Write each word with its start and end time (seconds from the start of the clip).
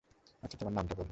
আচ্ছা, 0.43 0.57
তোমার 0.57 0.73
নামটা 0.73 0.93
বলো। 0.93 0.99